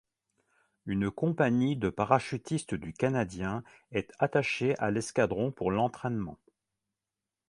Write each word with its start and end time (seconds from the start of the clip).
Une 0.87 1.11
compagnie 1.11 1.75
de 1.77 1.91
parachutistes 1.91 2.73
du 2.73 2.91
canadien 2.91 3.63
est 3.91 4.11
attaché 4.17 4.75
à 4.79 4.89
l'escadron 4.89 5.51
pour 5.51 5.69
l'entraînement. 5.69 6.39